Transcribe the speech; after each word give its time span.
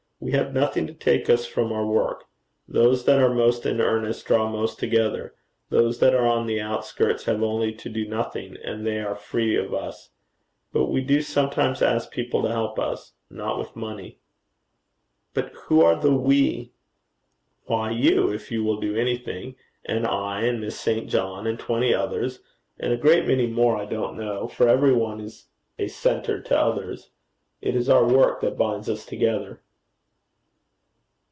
We 0.23 0.33
have 0.33 0.53
nothing 0.53 0.85
to 0.85 0.93
take 0.93 1.31
us 1.31 1.47
from 1.47 1.71
our 1.73 1.83
work. 1.83 2.25
Those 2.67 3.05
that 3.05 3.19
are 3.19 3.33
most 3.33 3.65
in 3.65 3.81
earnest, 3.81 4.27
draw 4.27 4.47
most 4.47 4.77
together; 4.77 5.33
those 5.71 5.97
that 5.97 6.13
are 6.13 6.27
on 6.27 6.45
the 6.45 6.61
outskirts 6.61 7.23
have 7.25 7.41
only 7.41 7.73
to 7.73 7.89
do 7.89 8.07
nothing, 8.07 8.55
and 8.63 8.85
they 8.85 8.99
are 8.99 9.15
free 9.15 9.55
of 9.55 9.73
us. 9.73 10.11
But 10.71 10.89
we 10.91 11.01
do 11.01 11.23
sometimes 11.23 11.81
ask 11.81 12.11
people 12.11 12.43
to 12.43 12.49
help 12.51 12.77
us 12.77 13.13
not 13.31 13.57
with 13.57 13.75
money.' 13.75 14.19
'But 15.33 15.53
who 15.63 15.81
are 15.81 15.95
the 15.99 16.13
we?' 16.13 16.71
'Why 17.65 17.89
you, 17.89 18.29
if 18.31 18.51
you 18.51 18.63
will 18.63 18.79
do 18.79 18.95
anything, 18.95 19.55
and 19.85 20.05
I 20.05 20.41
and 20.43 20.61
Miss 20.61 20.79
St. 20.79 21.09
John 21.09 21.47
and 21.47 21.57
twenty 21.57 21.95
others 21.95 22.41
and 22.79 22.93
a 22.93 22.95
great 22.95 23.25
many 23.25 23.47
more 23.47 23.75
I 23.75 23.85
don't 23.85 24.17
know, 24.17 24.47
for 24.47 24.67
every 24.67 24.93
one 24.93 25.19
is 25.19 25.47
a 25.79 25.87
centre 25.87 26.39
to 26.41 26.55
others. 26.59 27.09
It 27.59 27.75
is 27.75 27.89
our 27.89 28.05
work 28.07 28.41
that 28.41 28.55
binds 28.55 28.87
us 28.87 29.03
together.' 29.03 29.61